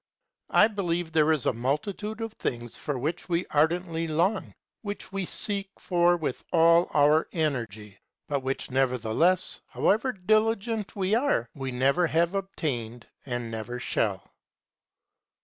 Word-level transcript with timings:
I 0.49 0.67
believe 0.67 1.11
there 1.11 1.31
is 1.31 1.45
a 1.45 1.53
multitude 1.53 2.21
of 2.21 2.33
things 2.33 2.75
for 2.75 2.97
which 2.97 3.29
we 3.29 3.45
ardently 3.51 4.07
long, 4.07 4.55
which 4.81 5.11
we 5.11 5.27
seek 5.27 5.69
for 5.79 6.17
with 6.17 6.43
all 6.51 6.89
our 6.95 7.27
energy, 7.33 7.99
but 8.27 8.39
which 8.39 8.71
nevertheless, 8.71 9.61
however 9.67 10.11
diligent 10.11 10.95
we 10.95 11.13
are, 11.13 11.47
we 11.53 11.69
never 11.71 12.07
have 12.07 12.33
obtained 12.33 13.05
and 13.27 13.51
never 13.51 13.77
shall. 13.79 14.33